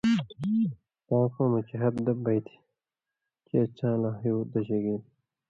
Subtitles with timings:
[1.07, 2.55] (کاں قومہ چے ہب دب بئ تھہ)
[3.47, 5.01] چے څاں لا ہیُو دژی گېل۔